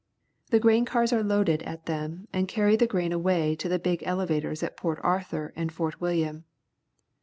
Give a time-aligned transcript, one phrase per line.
[0.49, 4.01] The grain cars are loaded at them and carry the grain away to the big
[4.03, 6.43] elevators at Port Arthur and Fort WiUiam.